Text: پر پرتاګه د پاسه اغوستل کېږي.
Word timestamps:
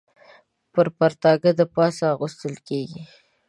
پر 0.73 0.87
پرتاګه 0.97 1.51
د 1.59 1.61
پاسه 1.75 2.03
اغوستل 2.13 2.53
کېږي. 2.67 3.01